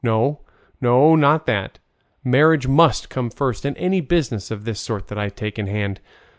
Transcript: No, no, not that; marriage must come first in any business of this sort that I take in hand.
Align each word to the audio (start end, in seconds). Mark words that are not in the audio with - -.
No, 0.03 0.41
no, 0.81 1.13
not 1.15 1.45
that; 1.45 1.77
marriage 2.23 2.65
must 2.67 3.07
come 3.07 3.29
first 3.29 3.65
in 3.65 3.77
any 3.77 4.01
business 4.01 4.49
of 4.49 4.65
this 4.65 4.79
sort 4.81 5.09
that 5.09 5.19
I 5.19 5.29
take 5.29 5.59
in 5.59 5.67
hand. 5.67 5.99